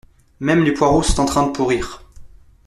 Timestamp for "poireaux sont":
0.73-1.21